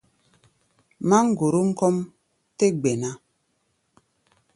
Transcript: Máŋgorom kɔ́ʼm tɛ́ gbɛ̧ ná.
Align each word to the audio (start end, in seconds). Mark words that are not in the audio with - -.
Máŋgorom 1.09 1.69
kɔ́ʼm 1.79 1.95
tɛ́ 2.57 2.69
gbɛ̧ 2.81 2.93
ná. 3.01 3.09